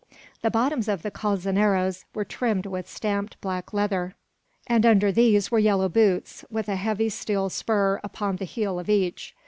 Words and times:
The 0.41 0.49
bottoms 0.49 0.87
of 0.87 1.03
the 1.03 1.11
calzoneros 1.11 2.05
were 2.15 2.25
trimmed 2.25 2.65
with 2.65 2.89
stamped 2.89 3.39
black 3.39 3.71
leather; 3.71 4.15
and 4.65 4.83
under 4.83 5.11
these 5.11 5.51
were 5.51 5.59
yellow 5.59 5.89
boots, 5.89 6.43
with 6.49 6.67
a 6.67 6.75
heavy 6.75 7.09
steel 7.09 7.51
spur 7.51 7.99
upon 8.03 8.37
the 8.37 8.45
heel 8.45 8.79
of 8.79 8.89
each. 8.89 9.35